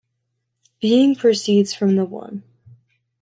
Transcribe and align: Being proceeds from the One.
Being 0.79 1.13
proceeds 1.15 1.75
from 1.75 1.95
the 1.95 2.05
One. 2.05 2.41